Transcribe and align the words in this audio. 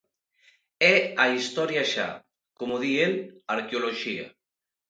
É 0.93 0.95
a 1.23 1.25
historia 1.35 1.83
xa; 1.93 2.09
como 2.59 2.75
di 2.83 2.91
el, 3.07 3.13
arqueoloxía. 3.55 4.25